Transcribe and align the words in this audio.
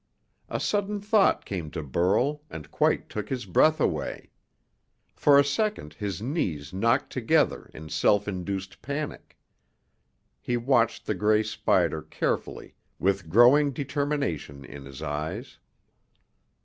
A 0.49 0.59
sudden 0.59 0.99
thought 0.99 1.45
came 1.45 1.69
to 1.69 1.83
Burl 1.83 2.41
and 2.49 2.71
quite 2.71 3.07
took 3.07 3.29
his 3.29 3.45
breath 3.45 3.79
away. 3.79 4.31
For 5.13 5.37
a 5.37 5.45
second 5.45 5.93
his 5.93 6.23
knees 6.23 6.73
knocked 6.73 7.11
together 7.13 7.69
in 7.75 7.87
self 7.87 8.27
induced 8.27 8.81
panic. 8.81 9.37
He 10.39 10.57
watched 10.57 11.05
the 11.05 11.13
gray 11.13 11.43
spider 11.43 12.01
carefully 12.01 12.73
with 12.97 13.29
growing 13.29 13.73
determination 13.73 14.65
in 14.65 14.85
his 14.85 15.03
eyes. 15.03 15.59